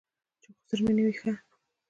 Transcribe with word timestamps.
چې 0.41 0.49
خسر 0.57 0.79
مې 0.83 0.93
نه 0.97 1.01
وي 1.05 1.13
ښه. 1.19 1.31